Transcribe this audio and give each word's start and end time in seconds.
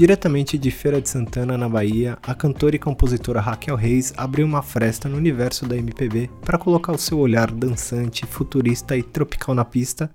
Diretamente 0.00 0.56
de 0.56 0.70
Feira 0.70 0.98
de 0.98 1.10
Santana, 1.10 1.58
na 1.58 1.68
Bahia, 1.68 2.16
a 2.22 2.34
cantora 2.34 2.74
e 2.74 2.78
compositora 2.78 3.38
Raquel 3.38 3.76
Reis 3.76 4.14
abriu 4.16 4.46
uma 4.46 4.62
fresta 4.62 5.10
no 5.10 5.18
universo 5.18 5.66
da 5.66 5.76
MPB 5.76 6.30
para 6.40 6.56
colocar 6.56 6.92
o 6.92 6.98
seu 6.98 7.18
olhar 7.18 7.50
dançante, 7.50 8.24
futurista 8.24 8.96
e 8.96 9.02
tropical 9.02 9.54
na 9.54 9.62
pista 9.62 10.10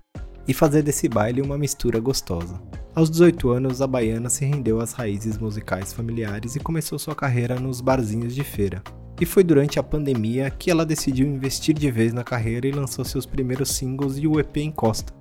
e 0.47 0.55
fazer 0.55 0.81
desse 0.81 1.07
baile 1.07 1.39
uma 1.39 1.55
mistura 1.55 1.99
gostosa. 1.99 2.59
Aos 2.95 3.11
18 3.11 3.47
anos, 3.51 3.79
a 3.79 3.85
baiana 3.85 4.27
se 4.27 4.43
rendeu 4.43 4.79
às 4.79 4.91
raízes 4.91 5.37
musicais 5.37 5.93
familiares 5.93 6.55
e 6.55 6.59
começou 6.59 6.97
sua 6.97 7.13
carreira 7.13 7.59
nos 7.59 7.79
barzinhos 7.79 8.33
de 8.33 8.43
feira. 8.43 8.81
E 9.21 9.23
foi 9.23 9.43
durante 9.43 9.77
a 9.77 9.83
pandemia 9.83 10.49
que 10.49 10.71
ela 10.71 10.83
decidiu 10.83 11.27
investir 11.27 11.75
de 11.75 11.91
vez 11.91 12.11
na 12.11 12.23
carreira 12.23 12.67
e 12.67 12.71
lançou 12.71 13.05
seus 13.05 13.27
primeiros 13.27 13.69
singles 13.69 14.17
e 14.17 14.25
o 14.25 14.39
EP 14.39 14.57
Encosta. 14.57 15.13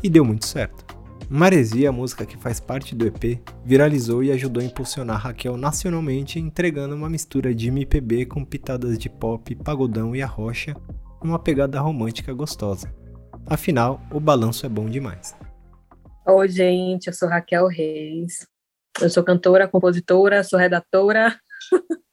E 0.00 0.08
deu 0.08 0.24
muito 0.24 0.46
certo. 0.46 1.03
Maresia, 1.28 1.88
a 1.88 1.92
música 1.92 2.26
que 2.26 2.36
faz 2.36 2.60
parte 2.60 2.94
do 2.94 3.06
EP, 3.06 3.40
viralizou 3.64 4.22
e 4.22 4.30
ajudou 4.30 4.62
a 4.62 4.66
impulsionar 4.66 5.18
Raquel 5.18 5.56
nacionalmente, 5.56 6.38
entregando 6.38 6.94
uma 6.94 7.08
mistura 7.08 7.54
de 7.54 7.68
MPB 7.68 8.26
com 8.26 8.44
pitadas 8.44 8.98
de 8.98 9.08
pop, 9.08 9.54
pagodão 9.56 10.14
e 10.14 10.22
arrocha, 10.22 10.76
uma 11.22 11.38
pegada 11.38 11.80
romântica 11.80 12.32
gostosa. 12.34 12.94
Afinal, 13.46 14.00
o 14.12 14.20
balanço 14.20 14.66
é 14.66 14.68
bom 14.68 14.86
demais. 14.86 15.34
Oi, 16.26 16.48
gente, 16.48 17.06
eu 17.06 17.12
sou 17.12 17.28
Raquel 17.28 17.66
Reis. 17.68 18.46
Eu 19.00 19.08
sou 19.08 19.24
cantora, 19.24 19.66
compositora, 19.66 20.44
sou 20.44 20.58
redatora. 20.58 21.38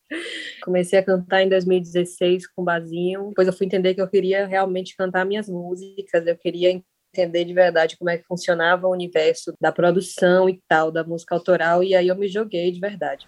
Comecei 0.63 0.99
a 0.99 1.03
cantar 1.03 1.41
em 1.43 1.49
2016 1.49 2.47
com 2.47 2.63
Bazinho. 2.63 3.29
Depois 3.29 3.47
eu 3.47 3.53
fui 3.53 3.67
entender 3.67 3.93
que 3.93 4.01
eu 4.01 4.09
queria 4.09 4.47
realmente 4.47 4.95
cantar 4.95 5.25
minhas 5.25 5.49
músicas, 5.49 6.25
eu 6.25 6.37
queria 6.37 6.71
entender 7.13 7.43
de 7.45 7.53
verdade 7.53 7.97
como 7.97 8.09
é 8.09 8.17
que 8.17 8.25
funcionava 8.25 8.87
o 8.87 8.91
universo 8.91 9.53
da 9.59 9.71
produção 9.71 10.49
e 10.49 10.61
tal, 10.67 10.91
da 10.91 11.03
música 11.03 11.35
autoral, 11.35 11.83
e 11.83 11.93
aí 11.93 12.07
eu 12.07 12.15
me 12.15 12.27
joguei 12.27 12.71
de 12.71 12.79
verdade. 12.79 13.27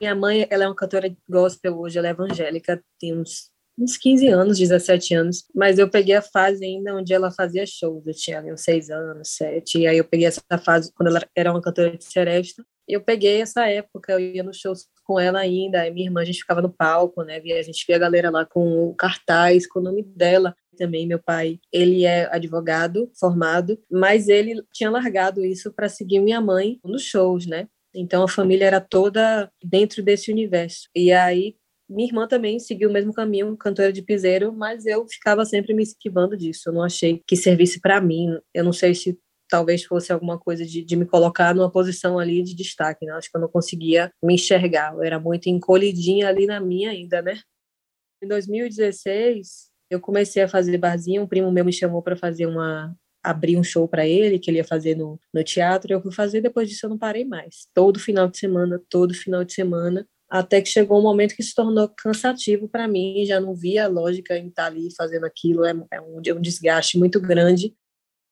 Minha 0.00 0.14
mãe, 0.14 0.46
ela 0.48 0.64
é 0.64 0.68
uma 0.68 0.76
cantora 0.76 1.12
gospel 1.28 1.76
hoje, 1.76 1.98
ela 1.98 2.06
é 2.06 2.10
evangélica, 2.10 2.82
tem 3.00 3.18
uns 3.18 3.50
uns 3.78 3.96
15 3.96 4.28
anos, 4.28 4.58
17 4.58 5.14
anos, 5.14 5.44
mas 5.54 5.78
eu 5.78 5.88
peguei 5.88 6.16
a 6.16 6.22
fase 6.22 6.64
ainda 6.64 6.94
onde 6.94 7.14
ela 7.14 7.30
fazia 7.30 7.64
shows, 7.64 8.06
eu 8.06 8.14
tinha 8.14 8.38
ali 8.38 8.52
uns 8.52 8.62
6 8.62 8.90
anos, 8.90 9.28
7, 9.30 9.78
e 9.78 9.86
aí 9.86 9.98
eu 9.98 10.04
peguei 10.04 10.26
essa 10.26 10.42
fase 10.64 10.92
quando 10.94 11.08
ela 11.08 11.20
era 11.36 11.50
uma 11.50 11.62
cantora 11.62 11.96
de 11.96 12.04
seresta, 12.04 12.64
eu 12.88 13.02
peguei 13.02 13.42
essa 13.42 13.66
época, 13.68 14.12
eu 14.12 14.20
ia 14.20 14.42
nos 14.42 14.56
shows 14.56 14.86
com 15.04 15.20
ela 15.20 15.38
ainda, 15.38 15.90
minha 15.90 16.06
irmã, 16.06 16.22
a 16.22 16.24
gente 16.24 16.40
ficava 16.40 16.62
no 16.62 16.70
palco, 16.72 17.22
né, 17.22 17.36
a 17.36 17.62
gente 17.62 17.84
via 17.86 17.96
a 17.96 18.00
galera 18.00 18.30
lá 18.30 18.44
com 18.44 18.88
o 18.88 18.94
cartaz, 18.94 19.66
com 19.66 19.78
o 19.78 19.82
nome 19.82 20.02
dela, 20.02 20.54
também 20.76 21.06
meu 21.06 21.18
pai, 21.18 21.58
ele 21.72 22.04
é 22.04 22.32
advogado 22.34 23.10
formado, 23.18 23.78
mas 23.90 24.28
ele 24.28 24.62
tinha 24.72 24.90
largado 24.90 25.44
isso 25.44 25.72
para 25.72 25.88
seguir 25.88 26.20
minha 26.20 26.40
mãe 26.40 26.78
nos 26.84 27.02
shows, 27.02 27.46
né? 27.46 27.68
Então 27.94 28.22
a 28.22 28.28
família 28.28 28.66
era 28.66 28.80
toda 28.80 29.50
dentro 29.62 30.02
desse 30.02 30.30
universo. 30.30 30.88
E 30.94 31.10
aí 31.10 31.56
minha 31.88 32.06
irmã 32.06 32.28
também 32.28 32.58
seguiu 32.58 32.90
o 32.90 32.92
mesmo 32.92 33.12
caminho, 33.12 33.56
cantora 33.56 33.92
de 33.92 34.02
piseiro, 34.02 34.52
mas 34.52 34.84
eu 34.84 35.06
ficava 35.08 35.44
sempre 35.44 35.72
me 35.72 35.82
esquivando 35.82 36.36
disso. 36.36 36.68
Eu 36.68 36.72
não 36.74 36.82
achei 36.82 37.22
que 37.26 37.34
servisse 37.34 37.80
para 37.80 38.00
mim. 38.00 38.38
Eu 38.52 38.62
não 38.62 38.72
sei 38.72 38.94
se 38.94 39.18
talvez 39.48 39.84
fosse 39.84 40.12
alguma 40.12 40.38
coisa 40.38 40.64
de, 40.66 40.84
de, 40.84 40.96
me 40.96 41.06
colocar 41.06 41.54
numa 41.54 41.70
posição 41.70 42.18
ali 42.18 42.42
de 42.42 42.54
destaque, 42.54 43.06
né? 43.06 43.12
Acho 43.12 43.30
que 43.30 43.36
eu 43.36 43.40
não 43.40 43.48
conseguia 43.48 44.12
me 44.22 44.34
enxergar. 44.34 44.92
Eu 44.92 45.02
era 45.02 45.18
muito 45.18 45.48
encolhidinha 45.48 46.28
ali 46.28 46.44
na 46.44 46.60
minha 46.60 46.90
ainda, 46.90 47.22
né? 47.22 47.40
Em 48.22 48.28
2016, 48.28 49.70
eu 49.90 50.00
comecei 50.00 50.42
a 50.42 50.48
fazer 50.48 50.76
barzinho. 50.76 51.22
Um 51.22 51.26
primo 51.26 51.50
meu 51.50 51.64
me 51.64 51.72
chamou 51.72 52.02
para 52.02 52.16
fazer 52.16 52.46
uma 52.46 52.94
abrir 53.22 53.56
um 53.56 53.64
show 53.64 53.88
para 53.88 54.06
ele 54.06 54.38
que 54.38 54.50
ele 54.50 54.58
ia 54.58 54.64
fazer 54.64 54.94
no, 54.94 55.18
no 55.32 55.42
teatro. 55.42 55.92
Eu 55.92 56.02
fui 56.02 56.12
fazer. 56.12 56.42
Depois 56.42 56.68
disso, 56.68 56.86
eu 56.86 56.90
não 56.90 56.98
parei 56.98 57.24
mais. 57.24 57.66
Todo 57.74 57.98
final 57.98 58.28
de 58.28 58.38
semana, 58.38 58.80
todo 58.90 59.14
final 59.14 59.44
de 59.44 59.54
semana 59.54 60.06
até 60.28 60.60
que 60.60 60.68
chegou 60.68 60.98
um 60.98 61.02
momento 61.02 61.34
que 61.34 61.42
se 61.42 61.54
tornou 61.54 61.88
cansativo 61.88 62.68
para 62.68 62.86
mim, 62.86 63.24
já 63.24 63.40
não 63.40 63.54
via 63.54 63.86
lógica 63.88 64.36
em 64.36 64.48
estar 64.48 64.66
ali 64.66 64.88
fazendo 64.94 65.24
aquilo, 65.24 65.64
é, 65.64 65.74
é 65.90 66.00
um, 66.00 66.20
é 66.24 66.34
um 66.34 66.40
desgaste 66.40 66.98
muito 66.98 67.20
grande. 67.20 67.74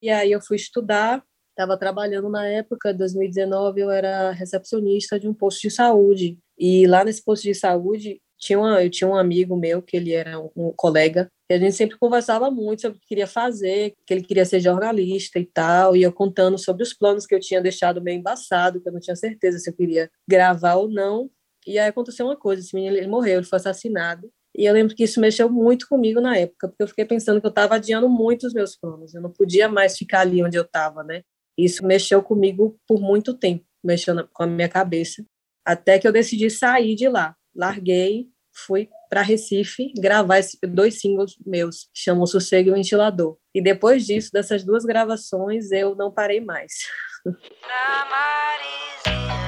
E 0.03 0.11
aí 0.11 0.31
eu 0.31 0.41
fui 0.41 0.57
estudar, 0.57 1.25
estava 1.51 1.79
trabalhando 1.79 2.29
na 2.29 2.47
época, 2.47 2.93
2019, 2.93 3.81
eu 3.81 3.91
era 3.91 4.31
recepcionista 4.31 5.19
de 5.19 5.27
um 5.27 5.33
posto 5.33 5.63
de 5.63 5.71
saúde. 5.71 6.39
E 6.59 6.87
lá 6.87 7.03
nesse 7.03 7.25
posto 7.25 7.45
de 7.45 7.55
saúde, 7.55 8.21
tinha 8.39 8.59
uma, 8.59 8.83
eu 8.83 8.91
tinha 8.91 9.09
um 9.09 9.17
amigo 9.17 9.57
meu, 9.57 9.81
que 9.81 9.97
ele 9.97 10.13
era 10.13 10.39
um, 10.39 10.51
um 10.55 10.73
colega, 10.77 11.31
e 11.51 11.55
a 11.55 11.59
gente 11.59 11.75
sempre 11.75 11.97
conversava 11.99 12.51
muito 12.51 12.83
sobre 12.83 12.99
o 12.99 13.01
que 13.01 13.07
queria 13.07 13.27
fazer, 13.27 13.95
que 14.07 14.13
ele 14.13 14.23
queria 14.23 14.45
ser 14.45 14.61
jornalista 14.61 15.39
e 15.39 15.47
tal, 15.47 15.97
e 15.97 16.03
eu 16.03 16.13
contando 16.13 16.59
sobre 16.59 16.83
os 16.83 16.93
planos 16.93 17.25
que 17.25 17.35
eu 17.35 17.41
tinha 17.41 17.61
deixado 17.61 18.03
meio 18.03 18.19
embaçado, 18.19 18.81
que 18.81 18.89
eu 18.89 18.93
não 18.93 19.01
tinha 19.01 19.17
certeza 19.17 19.59
se 19.59 19.71
eu 19.71 19.75
queria 19.75 20.11
gravar 20.29 20.75
ou 20.75 20.89
não. 20.89 21.31
E 21.67 21.79
aí 21.79 21.89
aconteceu 21.89 22.27
uma 22.27 22.37
coisa, 22.37 22.63
esse 22.63 22.75
menino 22.75 22.97
ele 22.97 23.09
morreu, 23.09 23.39
ele 23.39 23.47
foi 23.47 23.57
assassinado. 23.57 24.31
E 24.57 24.65
eu 24.65 24.73
lembro 24.73 24.95
que 24.95 25.05
isso 25.05 25.21
mexeu 25.21 25.51
muito 25.51 25.89
comigo 25.89 26.21
na 26.21 26.37
época, 26.37 26.69
porque 26.69 26.83
eu 26.83 26.89
fiquei 26.89 27.05
pensando 27.05 27.41
que 27.41 27.47
eu 27.47 27.51
estava 27.51 27.75
adiando 27.75 28.09
muito 28.09 28.47
os 28.47 28.55
meus 28.55 28.77
planos. 28.77 29.15
Eu 29.15 29.21
não 29.21 29.31
podia 29.31 29.69
mais 29.69 29.99
ficar 29.99 30.21
ali 30.21 30.43
onde 30.43 30.57
eu 30.57 30.63
estava, 30.63 31.03
né? 31.03 31.23
Isso 31.59 31.85
mexeu 31.85 32.23
comigo 32.23 32.79
por 32.87 33.01
muito 33.01 33.35
tempo, 33.35 33.65
mexeu 33.85 34.15
com 34.33 34.45
a 34.45 34.47
minha 34.47 34.69
cabeça, 34.69 35.25
até 35.65 35.99
que 35.99 36.07
eu 36.07 36.13
decidi 36.13 36.49
sair 36.49 36.95
de 36.95 37.09
lá. 37.09 37.35
Larguei, 37.55 38.29
fui 38.55 38.89
para 39.11 39.23
Recife 39.23 39.93
gravar 39.99 40.41
dois 40.69 41.01
singles 41.01 41.35
meus, 41.45 41.89
que 41.93 42.01
chamam 42.01 42.27
Sossego 42.27 42.71
e 42.71 42.73
Ventilador. 42.73 43.37
E 43.55 43.63
depois 43.63 44.07
disso, 44.07 44.31
dessas 44.33 44.65
duas 44.65 44.85
gravações, 44.85 45.71
eu 45.71 45.95
não 45.95 46.13
parei 46.13 46.41
mais. 46.41 46.73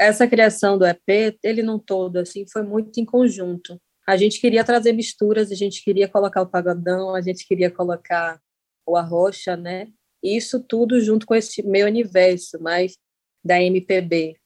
essa 0.00 0.26
criação 0.26 0.78
do 0.78 0.86
EP, 0.86 1.36
ele 1.44 1.62
não 1.62 1.78
todo, 1.78 2.16
assim, 2.16 2.46
foi 2.50 2.62
muito 2.62 2.98
em 2.98 3.04
conjunto. 3.04 3.78
A 4.08 4.16
gente 4.16 4.40
queria 4.40 4.64
trazer 4.64 4.92
misturas, 4.92 5.52
a 5.52 5.54
gente 5.54 5.84
queria 5.84 6.08
colocar 6.08 6.40
o 6.40 6.48
pagodão, 6.48 7.14
a 7.14 7.20
gente 7.20 7.46
queria 7.46 7.70
colocar 7.70 8.40
o 8.86 8.96
arrocha, 8.96 9.58
né? 9.58 9.88
Isso 10.22 10.58
tudo 10.58 11.00
junto 11.02 11.26
com 11.26 11.34
esse 11.34 11.62
meu 11.62 11.86
universo, 11.86 12.58
mais 12.62 12.96
da 13.44 13.62
MPB. 13.62 14.36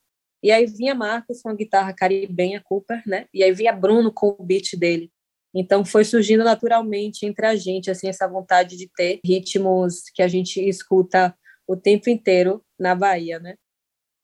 E 0.43 0.51
aí 0.51 0.65
vinha 0.65 0.93
Marcos 0.93 1.41
com 1.41 1.49
a 1.49 1.55
guitarra 1.55 1.93
caribenha 1.93 2.61
Cooper, 2.63 3.01
né? 3.07 3.25
E 3.33 3.41
aí 3.41 3.53
vinha 3.53 3.71
Bruno 3.71 4.11
com 4.11 4.35
o 4.37 4.43
beat 4.43 4.77
dele. 4.77 5.09
Então 5.55 5.85
foi 5.85 6.03
surgindo 6.03 6.43
naturalmente 6.43 7.25
entre 7.25 7.45
a 7.45 7.55
gente 7.55 7.89
assim 7.89 8.09
essa 8.09 8.27
vontade 8.27 8.75
de 8.75 8.89
ter 8.93 9.21
ritmos 9.25 10.03
que 10.13 10.21
a 10.21 10.27
gente 10.27 10.59
escuta 10.59 11.33
o 11.65 11.77
tempo 11.77 12.09
inteiro 12.09 12.61
na 12.77 12.93
Bahia, 12.93 13.39
né? 13.39 13.55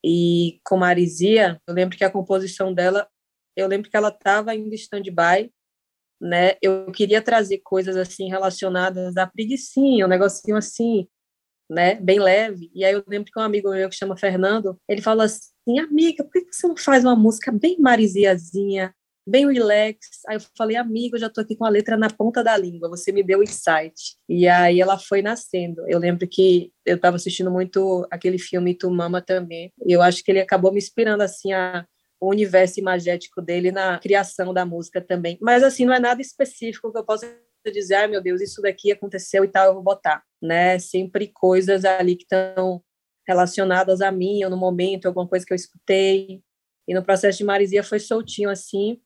E 0.04 0.60
com 0.66 0.78
Marisia, 0.78 1.62
eu 1.68 1.74
lembro 1.74 1.98
que 1.98 2.04
a 2.04 2.12
composição 2.12 2.74
dela, 2.74 3.08
eu 3.56 3.68
lembro 3.68 3.90
que 3.90 3.98
ela 3.98 4.10
estava 4.10 4.52
ainda 4.52 4.76
stand-by, 4.76 5.52
né? 6.22 6.56
Eu 6.62 6.92
queria 6.92 7.22
trazer 7.22 7.60
coisas 7.64 7.98
assim 7.98 8.30
relacionadas 8.30 9.18
à 9.18 9.28
preguiçinha, 9.28 10.06
um 10.06 10.10
negocinho 10.10 10.58
assim, 10.58 11.08
né? 11.70 11.96
Bem 11.96 12.20
leve. 12.20 12.72
E 12.76 12.86
aí 12.86 12.94
eu 12.94 13.04
lembro 13.08 13.32
que 13.32 13.40
um 13.40 13.44
amigo 13.44 13.72
meu 13.72 13.90
que 13.90 13.96
chama 13.96 14.18
Fernando, 14.18 14.78
ele 14.88 15.02
falou 15.02 15.24
assim: 15.24 15.80
"Amiga, 15.80 16.24
por 16.24 16.32
que 16.34 16.54
você 16.54 16.68
não 16.68 16.78
faz 16.78 17.04
uma 17.04 17.16
música 17.16 17.52
bem 17.52 17.80
marisiazinha, 17.80 18.94
bem 19.28 19.52
relax. 19.52 19.98
Aí 20.28 20.38
eu 20.38 20.42
falei, 20.58 20.78
amigo, 20.78 21.16
eu 21.16 21.20
já 21.20 21.30
tô 21.30 21.42
aqui 21.42 21.56
com 21.56 21.66
a 21.66 21.70
letra 21.70 21.98
na 21.98 22.10
ponta 22.10 22.44
da 22.44 22.58
língua, 22.58 22.90
você 22.90 23.12
me 23.12 23.24
deu 23.24 23.40
o 23.40 23.44
insight. 23.44 24.16
E 24.28 24.48
aí 24.48 24.80
ela 24.82 24.98
foi 24.98 25.22
nascendo. 25.22 25.84
Eu 25.88 26.00
lembro 26.00 26.28
que 26.28 26.72
eu 26.86 26.96
estava 26.96 27.16
assistindo 27.16 27.52
muito 27.52 28.08
aquele 28.12 28.38
filme 28.40 28.76
Tu 28.76 28.90
Mama 28.90 29.22
também, 29.22 29.72
e 29.86 29.92
eu 29.92 30.02
acho 30.02 30.24
que 30.24 30.32
ele 30.32 30.42
acabou 30.42 30.72
me 30.72 30.80
inspirando 30.80 31.24
assim 31.24 31.54
a 31.54 31.86
o 32.22 32.30
universo 32.30 32.80
imagético 32.80 33.42
dele 33.42 33.72
na 33.72 33.98
criação 33.98 34.54
da 34.54 34.64
música 34.64 35.02
também. 35.02 35.40
Mas 35.42 35.64
assim, 35.64 35.86
não 35.86 35.94
é 35.94 36.00
nada 36.00 36.22
específico 36.22 36.92
que 36.92 36.98
eu 37.00 37.04
possa 37.04 37.36
dizer, 37.74 37.96
ai 37.96 38.06
ah, 38.06 38.08
meu 38.08 38.22
Deus, 38.22 38.42
isso 38.42 38.62
daqui 38.62 38.92
aconteceu 38.92 39.44
e 39.44 39.48
tal, 39.48 39.68
eu 39.68 39.74
vou 39.74 39.84
botar, 39.84 40.24
né? 40.40 40.78
Sempre 40.78 41.28
coisas 41.28 41.84
ali 41.84 42.16
que 42.16 42.24
estão 42.24 42.84
relacionadas 43.28 44.02
a 44.02 44.12
mim, 44.12 44.44
ou 44.44 44.52
no 44.52 44.58
momento, 44.58 45.08
alguma 45.08 45.28
coisa 45.28 45.44
que 45.46 45.52
eu 45.52 45.56
escutei. 45.56 46.44
E 46.88 46.94
no 46.94 47.04
processo 47.04 47.40
de 47.40 47.44
Marizia 47.44 47.84
foi 47.84 48.00
soltinho 48.00 48.50
assim. 48.50 49.00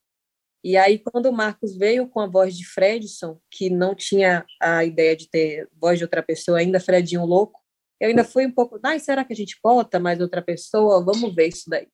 E 0.66 0.76
aí, 0.76 0.98
quando 0.98 1.28
o 1.28 1.32
Marcos 1.32 1.78
veio 1.78 2.08
com 2.10 2.20
a 2.20 2.26
voz 2.26 2.58
de 2.58 2.66
Fredson, 2.66 3.40
que 3.52 3.70
não 3.70 3.94
tinha 3.94 4.44
a 4.60 4.84
ideia 4.84 5.16
de 5.16 5.30
ter 5.30 5.70
voz 5.80 6.00
de 6.00 6.04
outra 6.04 6.24
pessoa, 6.24 6.58
ainda 6.58 6.80
Fredinho 6.80 7.24
louco, 7.24 7.62
eu 8.02 8.10
ainda 8.10 8.24
fui 8.24 8.48
um 8.48 8.52
pouco, 8.52 8.80
ai, 8.84 9.00
será 9.00 9.24
que 9.24 9.32
a 9.32 9.36
gente 9.36 9.60
bota 9.64 10.00
mais 10.00 10.20
outra 10.20 10.42
pessoa? 10.42 11.06
Vamos 11.06 11.36
ver 11.36 11.50
isso 11.50 11.70
daí. 11.70 11.88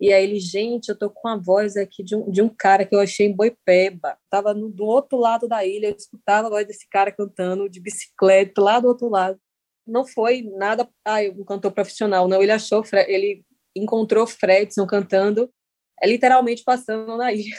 E 0.00 0.12
aí 0.12 0.22
ele, 0.22 0.38
gente, 0.38 0.90
eu 0.90 0.96
tô 0.96 1.10
com 1.10 1.26
a 1.26 1.36
voz 1.36 1.76
aqui 1.76 2.04
de 2.04 2.14
um, 2.14 2.30
de 2.30 2.40
um 2.40 2.48
cara 2.48 2.86
que 2.86 2.94
eu 2.94 3.00
achei 3.00 3.26
em 3.26 3.34
Boipeba. 3.34 4.16
Tava 4.30 4.54
no, 4.54 4.70
do 4.70 4.84
outro 4.84 5.18
lado 5.18 5.48
da 5.48 5.64
ilha, 5.64 5.88
eu 5.88 5.96
escutava 5.96 6.46
a 6.46 6.50
voz 6.50 6.64
desse 6.68 6.88
cara 6.88 7.10
cantando 7.10 7.68
de 7.68 7.80
bicicleta 7.80 8.62
lá 8.62 8.78
do 8.78 8.86
outro 8.86 9.08
lado. 9.08 9.40
Não 9.84 10.06
foi 10.06 10.40
nada, 10.56 10.88
ah, 11.04 11.18
um 11.36 11.44
cantor 11.44 11.72
profissional, 11.72 12.28
não. 12.28 12.40
Ele 12.40 12.52
achou, 12.52 12.84
ele 13.08 13.44
encontrou 13.74 14.24
Fredson 14.24 14.86
cantando, 14.86 15.50
é 16.00 16.06
literalmente 16.06 16.62
passando 16.62 17.16
na 17.16 17.32
ilha. 17.32 17.56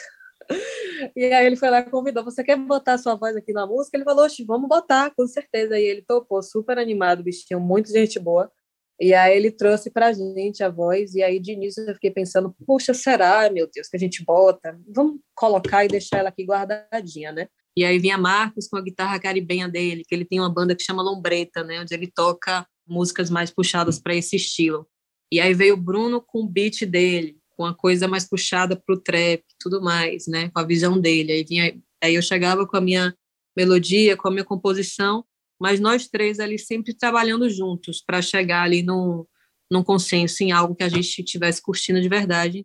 E 1.15 1.25
aí 1.25 1.45
ele 1.45 1.55
foi 1.55 1.69
lá 1.69 1.79
e 1.79 1.89
convidou, 1.89 2.23
você 2.23 2.43
quer 2.43 2.57
botar 2.57 2.97
sua 2.97 3.15
voz 3.15 3.35
aqui 3.35 3.51
na 3.51 3.67
música? 3.67 3.97
Ele 3.97 4.03
falou, 4.03 4.27
vamos 4.47 4.69
botar, 4.69 5.11
com 5.15 5.27
certeza. 5.27 5.77
E 5.77 5.83
ele 5.83 6.01
topou, 6.01 6.41
super 6.41 6.77
animado, 6.77 7.23
bichinho, 7.23 7.59
muito 7.59 7.91
gente 7.91 8.19
boa. 8.19 8.51
E 8.99 9.13
aí 9.13 9.35
ele 9.35 9.51
trouxe 9.51 9.91
pra 9.91 10.13
gente 10.13 10.63
a 10.63 10.69
voz, 10.69 11.15
e 11.15 11.21
aí 11.21 11.37
de 11.37 11.51
início 11.51 11.83
eu 11.85 11.93
fiquei 11.95 12.11
pensando, 12.11 12.55
puxa, 12.65 12.93
será, 12.93 13.49
meu 13.51 13.69
Deus, 13.69 13.89
que 13.89 13.97
a 13.97 13.99
gente 13.99 14.23
bota? 14.23 14.79
Vamos 14.87 15.19
colocar 15.35 15.83
e 15.83 15.89
deixar 15.89 16.19
ela 16.19 16.29
aqui 16.29 16.45
guardadinha, 16.45 17.31
né? 17.33 17.47
E 17.77 17.83
aí 17.83 17.99
vinha 17.99 18.17
Marcos 18.17 18.69
com 18.69 18.77
a 18.77 18.81
guitarra 18.81 19.19
caribenha 19.19 19.67
dele, 19.67 20.03
que 20.07 20.15
ele 20.15 20.23
tem 20.23 20.39
uma 20.39 20.49
banda 20.49 20.73
que 20.73 20.83
chama 20.83 21.03
Lombreta, 21.03 21.61
né, 21.61 21.81
onde 21.81 21.93
ele 21.93 22.09
toca 22.09 22.65
músicas 22.87 23.29
mais 23.29 23.51
puxadas 23.51 23.99
para 23.99 24.15
esse 24.15 24.37
estilo. 24.37 24.87
E 25.29 25.41
aí 25.41 25.53
veio 25.53 25.73
o 25.73 25.81
Bruno 25.81 26.21
com 26.21 26.43
o 26.43 26.47
beat 26.47 26.85
dele, 26.85 27.37
com 27.55 27.65
a 27.65 27.73
coisa 27.73 28.07
mais 28.07 28.27
puxada 28.27 28.75
para 28.75 28.95
o 28.95 28.99
trap, 28.99 29.43
tudo 29.59 29.81
mais, 29.81 30.27
né? 30.27 30.49
Com 30.49 30.59
a 30.59 30.63
visão 30.63 30.99
dele. 30.99 31.31
Aí 31.31 31.43
vinha, 31.43 31.75
aí 32.03 32.15
eu 32.15 32.21
chegava 32.21 32.67
com 32.67 32.77
a 32.77 32.81
minha 32.81 33.13
melodia, 33.55 34.17
com 34.17 34.27
a 34.27 34.31
minha 34.31 34.43
composição, 34.43 35.23
mas 35.59 35.79
nós 35.79 36.07
três 36.07 36.39
ali 36.39 36.59
sempre 36.59 36.93
trabalhando 36.93 37.49
juntos 37.49 38.03
para 38.05 38.21
chegar 38.21 38.63
ali 38.63 38.83
num, 38.83 39.25
num 39.71 39.83
consenso 39.83 40.43
em 40.43 40.51
algo 40.51 40.75
que 40.75 40.83
a 40.83 40.89
gente 40.89 41.19
estivesse 41.19 41.61
curtindo 41.61 42.01
de 42.01 42.09
verdade. 42.09 42.61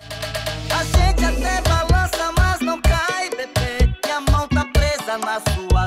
A 0.70 0.84
gente 0.84 1.24
até 1.24 1.62
balança, 1.62 2.32
mas 2.36 2.60
não 2.60 2.80
cai, 2.82 3.30
bebê, 3.30 3.94
que 4.02 4.10
a 4.10 4.20
mão 4.20 4.48
tá 4.48 4.64
presa 4.66 5.18
na 5.18 5.40
sua 5.40 5.79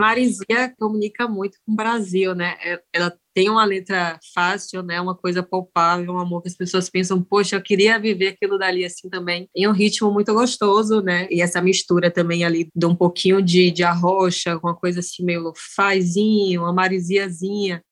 Marizia 0.00 0.74
comunica 0.78 1.28
muito 1.28 1.58
com 1.64 1.72
o 1.72 1.76
Brasil, 1.76 2.34
né? 2.34 2.56
É, 2.64 2.82
ela 2.92 3.16
tem 3.34 3.48
uma 3.50 3.64
letra 3.64 4.18
fácil, 4.34 4.82
né? 4.82 5.00
Uma 5.00 5.14
coisa 5.14 5.42
palpável, 5.42 6.12
um 6.12 6.18
amor 6.18 6.42
que 6.42 6.48
as 6.48 6.56
pessoas 6.56 6.88
pensam, 6.88 7.22
poxa, 7.22 7.56
eu 7.56 7.62
queria 7.62 7.98
viver 7.98 8.28
aquilo 8.28 8.58
dali 8.58 8.84
assim 8.84 9.08
também. 9.08 9.48
Em 9.54 9.68
um 9.68 9.72
ritmo 9.72 10.10
muito 10.10 10.32
gostoso, 10.32 11.00
né? 11.00 11.28
E 11.30 11.42
essa 11.42 11.60
mistura 11.60 12.10
também 12.10 12.44
ali 12.44 12.70
de 12.74 12.86
um 12.86 12.94
pouquinho 12.94 13.42
de, 13.42 13.70
de 13.70 13.84
arrocha, 13.84 14.58
uma 14.62 14.74
coisa 14.74 15.00
assim 15.00 15.24
meio 15.24 15.42
lo-fizinho, 15.42 16.62
uma 16.62 16.72
mariziazinha. 16.72 17.82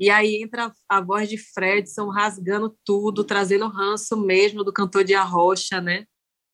E 0.00 0.10
aí 0.10 0.42
entra 0.42 0.72
a 0.88 1.00
voz 1.00 1.28
de 1.28 1.38
Fredson 1.38 2.08
rasgando 2.08 2.76
tudo, 2.84 3.22
trazendo 3.22 3.66
o 3.66 3.68
ranço 3.68 4.16
mesmo 4.16 4.64
do 4.64 4.72
cantor 4.72 5.04
de 5.04 5.14
arrocha, 5.14 5.80
né? 5.80 6.04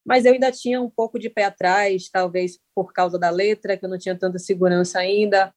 Mas 0.08 0.24
eu 0.24 0.32
ainda 0.32 0.50
tinha 0.50 0.80
um 0.80 0.88
pouco 0.88 1.18
de 1.18 1.28
pé 1.28 1.44
atrás, 1.44 2.08
talvez 2.10 2.58
por 2.74 2.94
causa 2.94 3.18
da 3.18 3.28
letra, 3.28 3.76
que 3.76 3.84
eu 3.84 3.90
não 3.90 3.98
tinha 3.98 4.18
tanta 4.18 4.38
segurança 4.38 4.98
ainda, 4.98 5.52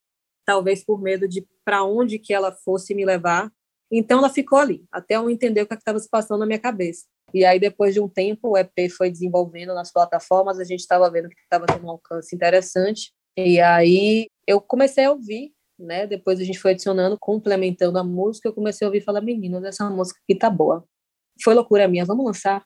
talvez 0.45 0.83
por 0.83 1.01
medo 1.01 1.25
de 1.25 1.47
para 1.63 1.85
onde 1.85 2.19
que 2.19 2.33
ela 2.33 2.51
fosse 2.51 2.93
me 2.93 3.05
levar. 3.05 3.49
Então 3.89 4.19
ela 4.19 4.29
ficou 4.29 4.59
ali, 4.59 4.83
até 4.91 5.15
eu 5.15 5.29
entender 5.29 5.61
o 5.61 5.65
que 5.65 5.73
é 5.73 5.77
estava 5.77 5.99
se 5.99 6.09
passando 6.09 6.39
na 6.39 6.45
minha 6.45 6.59
cabeça. 6.59 7.05
E 7.33 7.45
aí 7.45 7.61
depois 7.61 7.93
de 7.93 8.01
um 8.01 8.09
tempo 8.09 8.49
o 8.49 8.57
EP 8.57 8.91
foi 8.91 9.09
desenvolvendo 9.09 9.73
nas 9.73 9.89
plataformas, 9.89 10.59
a 10.59 10.65
gente 10.65 10.81
estava 10.81 11.09
vendo 11.09 11.29
que 11.29 11.35
estava 11.39 11.65
tendo 11.65 11.85
um 11.85 11.91
alcance 11.91 12.35
interessante. 12.35 13.13
E 13.37 13.61
aí 13.61 14.27
eu 14.45 14.59
comecei 14.59 15.05
a 15.05 15.11
ouvir, 15.11 15.53
né? 15.79 16.05
Depois 16.05 16.41
a 16.41 16.43
gente 16.43 16.59
foi 16.59 16.71
adicionando, 16.71 17.17
complementando 17.17 17.97
a 17.97 18.03
música, 18.03 18.49
eu 18.49 18.53
comecei 18.53 18.85
a 18.85 18.89
ouvir 18.89 18.99
falar, 18.99 19.21
meninas, 19.21 19.63
essa 19.63 19.89
música 19.89 20.19
aqui 20.23 20.37
tá 20.37 20.49
boa. 20.49 20.83
Foi 21.41 21.53
loucura 21.53 21.87
minha, 21.87 22.03
vamos 22.03 22.25
lançar. 22.25 22.61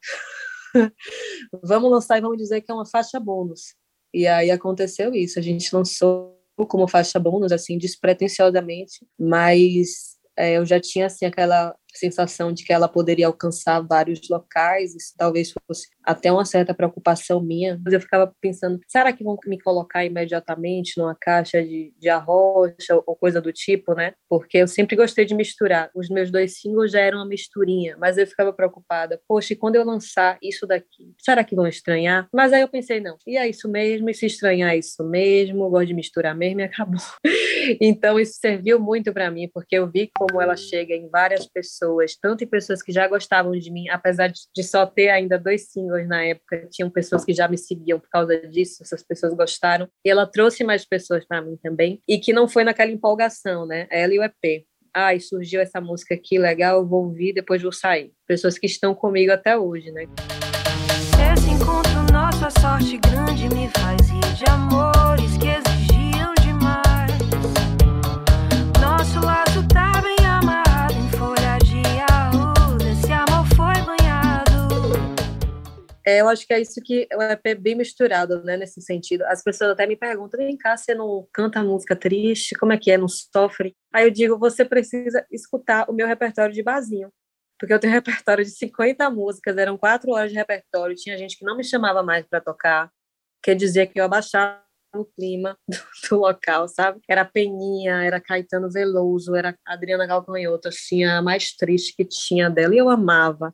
Vamos 1.63 1.92
lançar 1.92 2.18
e 2.18 2.22
vamos 2.22 2.38
dizer 2.38 2.62
que 2.62 2.72
é 2.72 2.75
uma 2.75 2.86
faixa 2.86 3.19
bônus. 3.19 3.75
E 4.13 4.27
aí 4.27 4.50
aconteceu 4.51 5.13
isso, 5.13 5.39
a 5.39 5.42
gente 5.42 5.75
lançou 5.75 6.36
como 6.69 6.88
faixa 6.88 7.19
bônus, 7.19 7.51
assim, 7.51 7.77
despretensiosamente, 7.77 9.06
mas 9.19 10.16
é, 10.38 10.57
eu 10.57 10.66
já 10.66 10.80
tinha, 10.80 11.07
assim, 11.07 11.25
aquela 11.25 11.75
sensação 11.97 12.51
de 12.51 12.63
que 12.63 12.74
ela 12.74 12.88
poderia 12.88 13.27
alcançar 13.27 13.81
vários 13.81 14.21
locais, 14.30 14.95
isso 14.95 15.13
talvez 15.18 15.53
fosse 15.68 15.88
até 16.03 16.31
uma 16.31 16.45
certa 16.45 16.74
preocupação 16.74 17.42
minha, 17.42 17.81
eu 17.92 18.01
ficava 18.01 18.31
pensando, 18.39 18.80
será 18.88 19.12
que 19.12 19.24
vão 19.24 19.38
me 19.45 19.59
colocar 19.59 20.06
imediatamente 20.06 20.97
numa 20.97 21.15
caixa 21.15 21.63
de, 21.63 21.94
de 21.97 22.09
arrocha 22.09 23.01
ou 23.06 23.15
coisa 23.15 23.42
do 23.42 23.51
tipo, 23.51 23.94
né? 23.94 24.13
Porque 24.30 24.59
eu 24.59 24.68
sempre 24.68 24.95
gostei 24.95 25.25
de 25.25 25.33
misturar. 25.33 25.89
Os 25.95 26.09
meus 26.09 26.30
dois 26.30 26.59
singles 26.59 26.92
já 26.92 27.00
eram 27.00 27.19
uma 27.19 27.27
misturinha, 27.27 27.98
mas 28.00 28.18
eu 28.18 28.27
ficava 28.27 28.53
preocupada, 28.53 29.19
poxa, 29.27 29.53
e 29.53 29.56
quando 29.56 29.75
eu 29.75 29.83
lançar 29.83 30.38
isso 30.41 30.68
daqui, 30.68 31.13
será 31.19 31.44
que 31.44 31.56
vão 31.56 31.68
estranhar? 31.68 32.27
Mas 32.33 32.53
aí 32.53 32.62
eu 32.62 32.68
pensei, 32.68 33.00
não, 33.00 33.18
e 33.25 33.38
é 33.38 33.48
isso 33.48 33.68
mesmo, 33.69 34.09
e 34.09 34.13
se 34.13 34.25
estranhar 34.25 34.74
é 34.74 34.77
isso 34.77 35.03
mesmo, 35.03 35.65
eu 35.65 35.69
gosto 35.69 35.88
de 35.88 35.93
misturar 35.93 36.36
mesmo 36.36 36.60
e 36.60 36.63
acabou. 36.63 37.01
então 37.81 38.20
isso 38.20 38.38
serviu 38.39 38.79
muito 38.79 39.12
para 39.12 39.31
mim, 39.31 39.50
porque 39.53 39.75
eu 39.75 39.89
vi 39.89 40.12
como 40.13 40.41
ela 40.41 40.55
chega 40.55 40.93
em 40.93 41.10
várias 41.10 41.48
pessoas 41.48 41.85
pessoas, 41.86 42.15
tanto 42.15 42.44
em 42.44 42.48
pessoas 42.48 42.82
que 42.82 42.92
já 42.92 43.08
gostavam 43.08 43.51
de 43.51 43.72
mim, 43.72 43.88
apesar 43.89 44.27
de, 44.27 44.63
só 44.63 44.86
ter 44.86 45.10
ainda 45.10 45.38
dois 45.38 45.70
singles 45.70 46.08
na 46.08 46.24
época, 46.24 46.68
tinham 46.72 46.89
pessoas 46.89 47.24
que 47.24 47.34
já 47.34 47.48
me 47.48 47.58
seguiam 47.58 48.00
por 48.00 48.10
causa 48.10 48.38
disso, 48.48 48.82
essas 48.82 49.04
pessoas 49.04 49.34
gostaram. 49.34 49.88
E 50.04 50.10
ela 50.10 50.25
trouxe 50.25 50.63
mais 50.63 50.86
pessoas 50.86 51.25
para 51.25 51.42
mim 51.42 51.58
também, 51.62 52.01
e 52.08 52.18
que 52.18 52.34
não 52.34 52.48
foi 52.48 52.63
naquela 52.63 52.92
empolgação, 52.92 53.65
né? 53.65 53.88
Ela 53.92 54.13
e 54.13 54.20
o 54.20 54.24
EP. 54.24 54.65
E 55.13 55.20
surgiu 55.20 55.60
essa 55.60 55.82
música 55.82 56.15
aqui, 56.15 56.39
legal, 56.39 56.86
vou 56.86 57.06
ouvir, 57.06 57.34
depois 57.34 57.62
vou 57.62 57.72
sair. 57.72 58.13
Pessoas 58.25 58.58
que 58.58 58.65
estão 58.65 58.96
comigo 58.96 59.32
até 59.32 59.58
hoje, 59.58 59.92
né? 59.92 60.06
Esse 61.34 61.50
encontro 61.50 62.13
nosso, 62.13 62.46
a 62.46 62.50
sorte 62.50 62.98
grande 62.98 63.50
me 63.50 63.70
faz 63.70 64.10
rir 64.10 64.34
de 64.36 64.46
amores 64.50 65.04
É, 76.07 76.21
eu 76.21 76.29
acho 76.29 76.45
que 76.45 76.53
é 76.53 76.62
isso 76.62 76.79
que 76.83 77.07
o 77.13 77.21
EP 77.24 77.45
é 77.45 77.55
bem 77.55 77.74
misturado, 77.74 78.43
né, 78.43 78.55
nesse 78.55 78.79
sentido. 78.79 79.24
As 79.24 79.41
pessoas 79.43 79.71
até 79.71 79.88
me 79.88 79.95
perguntam, 79.95 80.39
vem 80.39 80.55
cá, 80.55 80.77
você 80.77 80.93
não 80.93 81.27
canta 81.33 81.63
música 81.63 81.95
triste? 81.95 82.55
Como 82.55 82.71
é 82.71 82.77
que 82.77 82.91
é? 82.91 82.97
Não 82.97 83.07
sofre? 83.07 83.75
Aí 83.91 84.05
eu 84.05 84.12
digo, 84.12 84.38
você 84.38 84.63
precisa 84.63 85.25
escutar 85.31 85.89
o 85.89 85.93
meu 85.93 86.05
repertório 86.05 86.53
de 86.53 86.62
basinho. 86.62 87.12
Porque 87.59 87.74
eu 87.74 87.79
tenho 87.79 87.91
um 87.91 87.95
repertório 87.95 88.43
de 88.43 88.51
50 88.51 89.09
músicas, 89.09 89.57
eram 89.57 89.77
quatro 89.77 90.12
horas 90.12 90.31
de 90.31 90.38
repertório, 90.38 90.95
tinha 90.95 91.17
gente 91.17 91.38
que 91.38 91.45
não 91.45 91.57
me 91.57 91.63
chamava 91.63 92.03
mais 92.03 92.25
para 92.27 92.39
tocar, 92.39 92.91
quer 93.41 93.55
dizer 93.55 93.88
que 93.88 94.00
eu 94.00 94.05
abaixava 94.05 94.63
o 94.93 95.05
clima 95.05 95.57
do, 95.67 95.77
do, 96.09 96.17
local, 96.19 96.67
sabe? 96.67 97.00
Era 97.09 97.25
Peninha, 97.25 98.03
era 98.03 98.21
Caetano 98.21 98.69
Veloso, 98.69 99.35
era 99.35 99.57
Adriana 99.65 100.05
Galcanhoto, 100.05 100.67
assim, 100.67 101.03
a 101.03 101.21
mais 101.21 101.53
triste 101.53 101.95
que 101.95 102.05
tinha 102.05 102.50
dela, 102.50 102.75
e 102.75 102.77
eu 102.77 102.89
amava. 102.89 103.53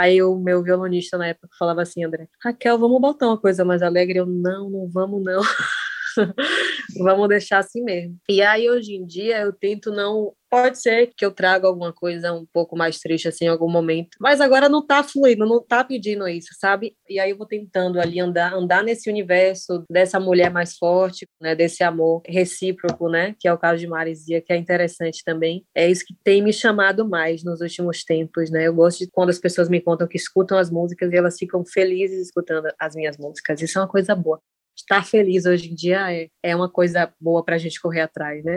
Aí 0.00 0.22
o 0.22 0.34
meu 0.38 0.62
violonista 0.62 1.18
na 1.18 1.26
época 1.28 1.48
falava 1.58 1.82
assim, 1.82 2.02
André, 2.02 2.26
Raquel, 2.42 2.78
vamos 2.78 2.98
botar 3.02 3.26
uma 3.26 3.38
coisa 3.38 3.66
mais 3.66 3.82
alegre? 3.82 4.18
Eu, 4.18 4.24
não, 4.26 4.70
não 4.70 4.88
vamos 4.88 5.22
não. 5.22 5.42
Vamos 6.98 7.28
deixar 7.28 7.58
assim 7.58 7.82
mesmo. 7.82 8.16
E 8.28 8.42
aí, 8.42 8.68
hoje 8.68 8.94
em 8.94 9.06
dia, 9.06 9.40
eu 9.40 9.52
tento 9.52 9.90
não 9.90 10.32
Pode 10.50 10.82
ser 10.82 11.12
que 11.16 11.24
eu 11.24 11.30
traga 11.30 11.68
alguma 11.68 11.92
coisa 11.92 12.32
um 12.32 12.44
pouco 12.52 12.76
mais 12.76 12.98
triste 12.98 13.28
assim 13.28 13.44
em 13.44 13.48
algum 13.48 13.70
momento, 13.70 14.16
mas 14.20 14.40
agora 14.40 14.68
não 14.68 14.84
tá 14.84 15.00
fluindo, 15.04 15.46
não 15.46 15.64
tá 15.64 15.84
pedindo 15.84 16.26
isso, 16.26 16.48
sabe? 16.58 16.96
E 17.08 17.20
aí 17.20 17.30
eu 17.30 17.38
vou 17.38 17.46
tentando 17.46 18.00
ali 18.00 18.18
andar, 18.18 18.52
andar 18.52 18.82
nesse 18.82 19.08
universo 19.08 19.84
dessa 19.88 20.18
mulher 20.18 20.50
mais 20.50 20.76
forte, 20.76 21.24
né, 21.40 21.54
desse 21.54 21.84
amor 21.84 22.20
recíproco, 22.26 23.08
né, 23.08 23.36
que 23.38 23.46
é 23.46 23.52
o 23.52 23.58
caso 23.58 23.78
de 23.78 23.86
Marizia, 23.86 24.42
que 24.42 24.52
é 24.52 24.56
interessante 24.56 25.22
também. 25.24 25.64
É 25.72 25.88
isso 25.88 26.04
que 26.04 26.16
tem 26.24 26.42
me 26.42 26.52
chamado 26.52 27.08
mais 27.08 27.44
nos 27.44 27.60
últimos 27.60 28.02
tempos, 28.02 28.50
né? 28.50 28.66
Eu 28.66 28.74
gosto 28.74 28.98
de 28.98 29.10
quando 29.12 29.30
as 29.30 29.38
pessoas 29.38 29.68
me 29.68 29.80
contam 29.80 30.08
que 30.08 30.16
escutam 30.16 30.58
as 30.58 30.68
músicas 30.68 31.12
e 31.12 31.16
elas 31.16 31.36
ficam 31.38 31.64
felizes 31.64 32.26
escutando 32.26 32.66
as 32.80 32.96
minhas 32.96 33.16
músicas. 33.16 33.62
Isso 33.62 33.78
é 33.78 33.82
uma 33.82 33.88
coisa 33.88 34.16
boa. 34.16 34.40
Estar 34.76 35.04
feliz 35.04 35.46
hoje 35.46 35.70
em 35.70 35.74
dia 35.74 36.12
é, 36.12 36.28
é 36.42 36.56
uma 36.56 36.70
coisa 36.70 37.12
boa 37.20 37.44
para 37.44 37.56
a 37.56 37.58
gente 37.58 37.80
correr 37.80 38.00
atrás, 38.00 38.44
né? 38.44 38.56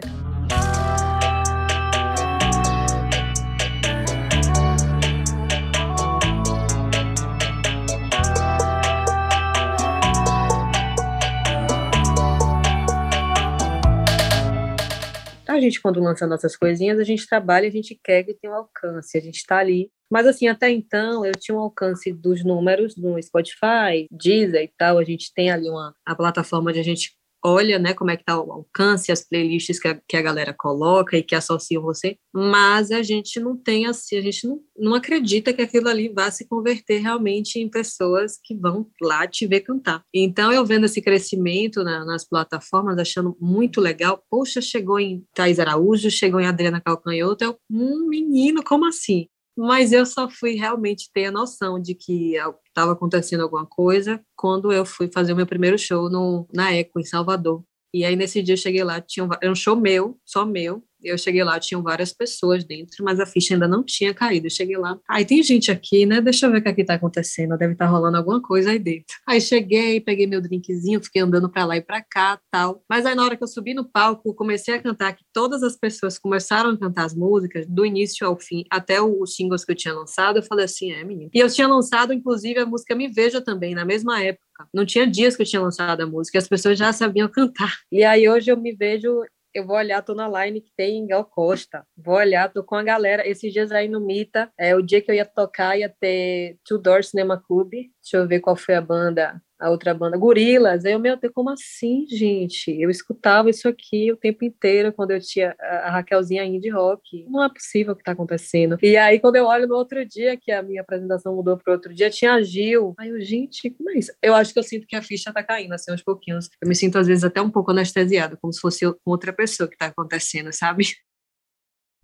A 15.53 15.59
gente, 15.59 15.79
quando 15.79 16.01
lança 16.01 16.25
nossas 16.25 16.55
coisinhas, 16.55 16.97
a 16.97 17.03
gente 17.03 17.27
trabalha, 17.27 17.67
a 17.67 17.71
gente 17.71 17.99
quer 18.03 18.23
que 18.23 18.33
tenha 18.33 18.51
um 18.51 18.55
alcance, 18.55 19.15
a 19.15 19.21
gente 19.21 19.35
está 19.35 19.59
ali. 19.59 19.91
Mas, 20.11 20.27
assim, 20.27 20.47
até 20.47 20.69
então, 20.69 21.25
eu 21.25 21.33
tinha 21.33 21.57
um 21.57 21.61
alcance 21.61 22.11
dos 22.13 22.43
números 22.43 22.95
no 22.95 23.21
Spotify, 23.21 24.07
Deezer 24.11 24.63
e 24.63 24.71
tal. 24.77 24.97
A 24.97 25.03
gente 25.03 25.33
tem 25.33 25.51
ali 25.51 25.69
uma 25.69 25.93
a 26.05 26.15
plataforma 26.15 26.69
onde 26.69 26.79
a 26.79 26.83
gente 26.83 27.11
olha, 27.43 27.77
né, 27.77 27.93
como 27.93 28.09
é 28.09 28.15
que 28.15 28.23
tá 28.23 28.39
o 28.39 28.51
alcance, 28.51 29.11
as 29.11 29.27
playlists 29.27 29.77
que 29.79 29.87
a, 29.87 29.99
que 30.07 30.15
a 30.15 30.21
galera 30.21 30.53
coloca 30.57 31.17
e 31.17 31.23
que 31.23 31.35
associam 31.35 31.83
você, 31.83 32.15
mas 32.33 32.89
a 32.89 33.03
gente 33.03 33.39
não 33.39 33.57
tem 33.57 33.85
assim, 33.85 34.17
a 34.17 34.21
gente 34.21 34.47
não, 34.47 34.61
não 34.77 34.95
acredita 34.95 35.51
que 35.51 35.61
aquilo 35.61 35.89
ali 35.89 36.07
vá 36.07 36.31
se 36.31 36.47
converter 36.47 36.99
realmente 36.99 37.59
em 37.59 37.69
pessoas 37.69 38.39
que 38.41 38.55
vão 38.55 38.87
lá 39.01 39.27
te 39.27 39.45
ver 39.45 39.61
cantar. 39.61 40.03
Então, 40.13 40.53
eu 40.53 40.65
vendo 40.65 40.85
esse 40.85 41.01
crescimento 41.01 41.83
na, 41.83 42.05
nas 42.05 42.23
plataformas, 42.23 42.97
achando 42.97 43.35
muito 43.39 43.81
legal, 43.81 44.23
poxa, 44.29 44.61
chegou 44.61 44.99
em 44.99 45.25
Thais 45.35 45.59
Araújo, 45.59 46.09
chegou 46.09 46.39
em 46.39 46.47
Adriana 46.47 46.79
Calcanhoto, 46.79 47.43
eu, 47.43 47.57
um 47.69 48.07
menino, 48.07 48.63
como 48.63 48.85
assim? 48.85 49.27
Mas 49.55 49.91
eu 49.91 50.05
só 50.05 50.29
fui 50.29 50.53
realmente 50.55 51.09
ter 51.13 51.25
a 51.25 51.31
noção 51.31 51.79
de 51.79 51.93
que 51.93 52.35
estava 52.67 52.93
acontecendo 52.93 53.41
alguma 53.41 53.65
coisa 53.65 54.23
quando 54.35 54.71
eu 54.71 54.85
fui 54.85 55.09
fazer 55.11 55.33
o 55.33 55.35
meu 55.35 55.45
primeiro 55.45 55.77
show 55.77 56.09
no, 56.09 56.47
na 56.53 56.73
Eco, 56.73 56.99
em 56.99 57.05
Salvador. 57.05 57.63
E 57.93 58.03
aí, 58.03 58.15
nesse 58.15 58.41
dia, 58.41 58.53
eu 58.53 58.57
cheguei 58.57 58.83
lá, 58.83 58.99
tinha 58.99 59.23
um, 59.23 59.29
era 59.39 59.51
um 59.51 59.55
show 59.55 59.75
meu, 59.75 60.19
só 60.25 60.45
meu, 60.45 60.83
eu 61.03 61.17
cheguei 61.17 61.43
lá, 61.43 61.59
tinham 61.59 61.81
várias 61.81 62.13
pessoas 62.13 62.63
dentro, 62.63 63.03
mas 63.03 63.19
a 63.19 63.25
ficha 63.25 63.53
ainda 63.53 63.67
não 63.67 63.83
tinha 63.83 64.13
caído. 64.13 64.47
Eu 64.47 64.51
cheguei 64.51 64.77
lá, 64.77 64.97
aí 65.09 65.25
tem 65.25 65.41
gente 65.43 65.71
aqui, 65.71 66.05
né? 66.05 66.21
Deixa 66.21 66.45
eu 66.45 66.51
ver 66.51 66.59
o 66.59 66.63
que 66.63 66.69
aqui 66.69 66.83
tá 66.83 66.95
acontecendo, 66.95 67.57
deve 67.57 67.73
estar 67.73 67.85
tá 67.85 67.91
rolando 67.91 68.17
alguma 68.17 68.41
coisa 68.41 68.71
aí 68.71 68.79
dentro. 68.79 69.15
Aí 69.27 69.39
cheguei, 69.39 69.99
peguei 69.99 70.27
meu 70.27 70.41
drinkzinho, 70.41 71.03
fiquei 71.03 71.21
andando 71.21 71.49
para 71.49 71.65
lá 71.65 71.77
e 71.77 71.81
para 71.81 72.01
cá, 72.01 72.39
tal. 72.51 72.83
Mas 72.89 73.05
aí 73.05 73.15
na 73.15 73.23
hora 73.23 73.35
que 73.35 73.43
eu 73.43 73.47
subi 73.47 73.73
no 73.73 73.85
palco, 73.85 74.33
comecei 74.33 74.73
a 74.73 74.81
cantar, 74.81 75.13
que 75.13 75.23
todas 75.33 75.63
as 75.63 75.75
pessoas 75.75 76.17
começaram 76.17 76.71
a 76.71 76.77
cantar 76.77 77.05
as 77.05 77.13
músicas, 77.13 77.65
do 77.67 77.85
início 77.85 78.25
ao 78.25 78.39
fim, 78.39 78.63
até 78.69 79.01
os 79.01 79.35
singles 79.35 79.65
que 79.65 79.71
eu 79.71 79.75
tinha 79.75 79.93
lançado, 79.93 80.37
eu 80.37 80.43
falei 80.43 80.65
assim, 80.65 80.91
é, 80.91 81.03
menino. 81.03 81.29
E 81.33 81.39
eu 81.39 81.49
tinha 81.49 81.67
lançado, 81.67 82.13
inclusive, 82.13 82.59
a 82.59 82.65
música 82.65 82.95
Me 82.95 83.07
Veja 83.07 83.41
também, 83.41 83.75
na 83.75 83.85
mesma 83.85 84.21
época. 84.21 84.43
Não 84.73 84.85
tinha 84.85 85.05
dias 85.07 85.35
que 85.35 85.41
eu 85.41 85.45
tinha 85.45 85.61
lançado 85.61 86.01
a 86.01 86.05
música, 86.05 86.37
as 86.37 86.47
pessoas 86.47 86.77
já 86.77 86.91
sabiam 86.93 87.27
cantar. 87.29 87.73
E 87.91 88.03
aí 88.03 88.27
hoje 88.29 88.51
eu 88.51 88.57
me 88.57 88.73
vejo 88.73 89.23
eu 89.53 89.65
vou 89.65 89.75
olhar, 89.75 90.01
tô 90.01 90.15
na 90.15 90.27
line 90.45 90.61
que 90.61 90.71
tem 90.75 91.05
Gal 91.05 91.25
Costa. 91.25 91.85
Vou 91.95 92.15
olhar, 92.15 92.51
tô 92.51 92.63
com 92.63 92.75
a 92.75 92.83
galera. 92.83 93.27
Esses 93.27 93.53
dias 93.53 93.71
aí 93.71 93.87
no 93.87 93.99
Mita, 93.99 94.51
é 94.57 94.75
o 94.75 94.81
dia 94.81 95.01
que 95.01 95.11
eu 95.11 95.15
ia 95.15 95.25
tocar, 95.25 95.77
ia 95.77 95.89
ter 95.89 96.57
Two 96.65 96.77
Door 96.77 97.03
Cinema 97.03 97.41
Club. 97.41 97.71
Deixa 97.71 98.17
eu 98.17 98.27
ver 98.27 98.39
qual 98.39 98.55
foi 98.55 98.75
a 98.75 98.81
banda 98.81 99.41
a 99.63 99.69
outra 99.69 99.93
banda, 99.93 100.17
Gorilas. 100.17 100.83
Aí 100.83 100.91
eu, 100.91 100.99
meu 100.99 101.15
Deus, 101.15 101.31
como 101.33 101.49
assim, 101.49 102.05
gente? 102.05 102.69
Eu 102.69 102.89
escutava 102.89 103.49
isso 103.49 103.65
aqui 103.67 104.11
o 104.11 104.17
tempo 104.17 104.43
inteiro 104.43 104.91
quando 104.91 105.11
eu 105.11 105.21
tinha 105.21 105.55
a 105.57 105.89
Raquelzinha 105.89 106.43
indie 106.43 106.69
rock. 106.69 107.25
Não 107.29 107.41
é 107.41 107.47
possível 107.47 107.93
o 107.93 107.95
que 107.95 108.01
está 108.01 108.11
acontecendo. 108.11 108.77
E 108.81 108.97
aí, 108.97 109.21
quando 109.21 109.37
eu 109.37 109.45
olho 109.45 109.65
no 109.65 109.75
outro 109.75 110.05
dia, 110.05 110.35
que 110.35 110.51
a 110.51 110.61
minha 110.61 110.81
apresentação 110.81 111.33
mudou 111.33 111.55
para 111.57 111.71
outro 111.71 111.93
dia, 111.93 112.09
tinha 112.09 112.33
a 112.33 112.41
Gil. 112.41 112.93
Aí 112.99 113.07
eu, 113.07 113.21
gente, 113.21 113.69
como 113.69 113.89
é 113.91 113.97
isso? 113.97 114.11
Eu 114.21 114.35
acho 114.35 114.51
que 114.51 114.59
eu 114.59 114.63
sinto 114.63 114.85
que 114.85 114.97
a 114.97 115.01
ficha 115.01 115.29
está 115.29 115.41
caindo, 115.41 115.73
assim, 115.73 115.91
aos 115.91 116.03
pouquinhos. 116.03 116.49
Eu 116.61 116.67
me 116.67 116.75
sinto, 116.75 116.97
às 116.97 117.07
vezes, 117.07 117.23
até 117.23 117.41
um 117.41 117.49
pouco 117.49 117.71
anestesiada, 117.71 118.37
como 118.41 118.51
se 118.51 118.59
fosse 118.59 118.85
outra 119.05 119.31
pessoa 119.31 119.69
que 119.69 119.75
está 119.75 119.85
acontecendo, 119.85 120.51
sabe? 120.51 120.87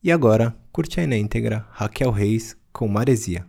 E 0.01 0.13
agora, 0.13 0.56
curte 0.72 1.01
aí 1.01 1.08
na 1.08 1.18
íntegra 1.18 1.68
Raquel 1.72 2.12
Reis 2.12 2.56
com 2.72 2.88
Maresia. 2.88 3.49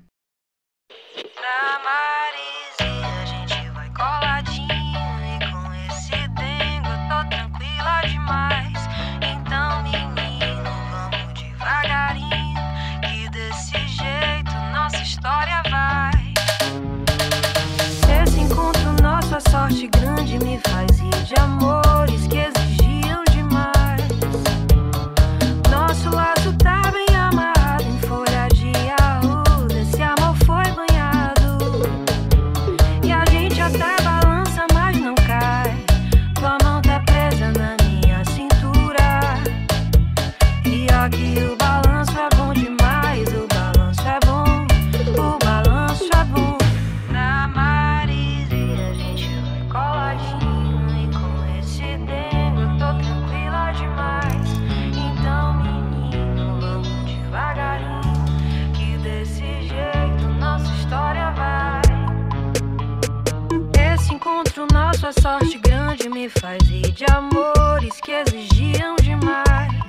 Rir 66.64 66.90
de 66.92 67.04
amores 67.12 68.00
que 68.00 68.12
exigiam 68.12 68.96
demais. 68.96 69.80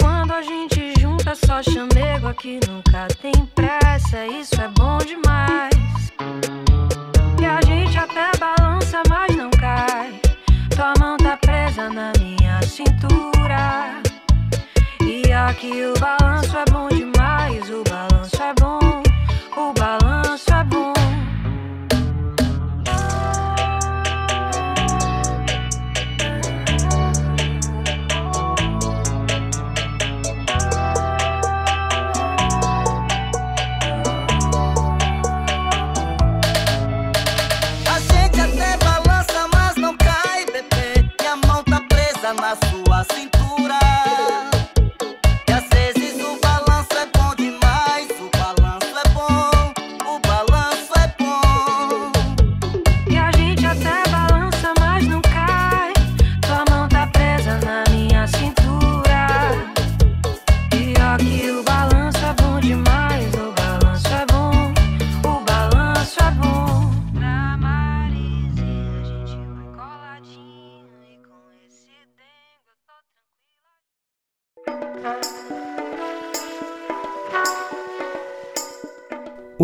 Quando 0.00 0.32
a 0.32 0.42
gente 0.42 0.92
junta 1.00 1.34
só 1.34 1.62
chamego 1.62 2.28
aqui 2.28 2.60
nunca 2.68 3.08
tem 3.20 3.46
pressa, 3.54 4.26
isso 4.26 4.60
é 4.60 4.68
bom 4.68 4.98
demais. 4.98 5.74
E 7.40 7.44
a 7.44 7.60
gente 7.62 7.98
até 7.98 8.30
balança, 8.38 9.02
mas 9.08 9.36
não 9.36 9.50
cai. 9.50 10.20
Tua 10.74 10.94
mão 10.98 11.16
tá 11.16 11.36
presa 11.36 11.88
na 11.88 12.12
minha 12.18 12.60
cintura. 12.62 14.02
E 15.02 15.32
aqui 15.32 15.84
o 15.84 15.98
balanço 16.00 16.56
é 16.56 16.64
bom 16.70 16.88
demais, 16.88 17.70
o 17.70 17.82
balanço 17.84 18.42
é 18.42 18.54
bom, 18.60 18.78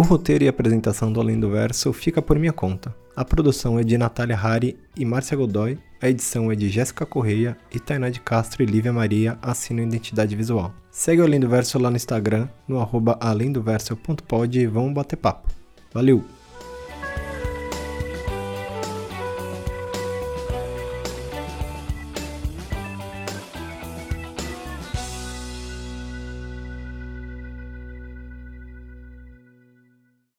O 0.01 0.03
roteiro 0.03 0.43
e 0.43 0.49
apresentação 0.49 1.13
do 1.13 1.21
Além 1.21 1.39
do 1.39 1.51
Verso 1.51 1.93
fica 1.93 2.23
por 2.23 2.39
minha 2.39 2.55
conta. 2.55 2.97
A 3.15 3.23
produção 3.23 3.79
é 3.79 3.85
de 3.85 3.99
Natália 3.99 4.35
Hari 4.35 4.79
e 4.97 5.05
Márcia 5.05 5.37
Godoy, 5.37 5.77
a 6.01 6.09
edição 6.09 6.51
é 6.51 6.55
de 6.57 6.71
Jéssica 6.71 7.05
Correia 7.05 7.55
e 7.71 7.79
Tainá 7.79 8.09
de 8.09 8.19
Castro 8.19 8.63
e 8.63 8.67
Lívia 8.67 8.95
Maria 8.95 9.39
assinam 9.43 9.85
identidade 9.85 10.35
visual. 10.35 10.73
Segue 10.91 11.21
o 11.21 11.25
Além 11.27 11.39
do 11.39 11.51
Verso 11.51 11.79
lá 11.79 11.91
no 11.91 11.99
Instagram, 11.99 12.49
no 12.67 12.81
arroba 12.81 13.19
alemdoverso.pod 13.21 14.59
e 14.59 14.67
vamos 14.67 14.95
bater 14.95 15.17
papo. 15.17 15.51
Valeu! 15.93 16.25